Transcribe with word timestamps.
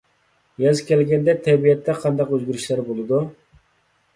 ياز 0.61 0.79
كەلگەندە 0.87 1.35
تەبىئەتتە 1.49 1.97
قانداق 1.99 2.33
ئۆزگىرىشلەر 2.37 2.83
بولىدۇ؟ 2.89 3.21